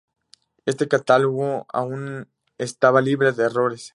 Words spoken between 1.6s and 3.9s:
aún no estaba libre de errores.